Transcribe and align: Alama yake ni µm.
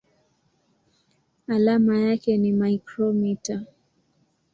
Alama 1.47 1.99
yake 1.99 2.37
ni 2.37 2.51
µm. 2.85 3.65